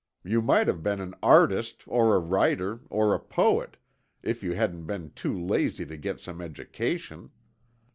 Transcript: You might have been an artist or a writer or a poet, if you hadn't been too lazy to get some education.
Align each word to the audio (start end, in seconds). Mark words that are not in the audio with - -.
You 0.23 0.41
might 0.41 0.65
have 0.65 0.81
been 0.81 0.99
an 0.99 1.13
artist 1.21 1.83
or 1.85 2.15
a 2.15 2.19
writer 2.19 2.79
or 2.89 3.13
a 3.13 3.19
poet, 3.19 3.77
if 4.23 4.41
you 4.41 4.53
hadn't 4.53 4.85
been 4.85 5.11
too 5.11 5.39
lazy 5.39 5.85
to 5.85 5.95
get 5.95 6.19
some 6.19 6.41
education. 6.41 7.29